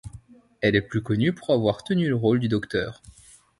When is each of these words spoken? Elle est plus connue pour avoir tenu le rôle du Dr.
Elle 0.61 0.75
est 0.75 0.81
plus 0.81 1.03
connue 1.03 1.31
pour 1.31 1.51
avoir 1.51 1.83
tenu 1.83 2.07
le 2.09 2.15
rôle 2.15 2.39
du 2.39 2.47
Dr. 2.47 3.03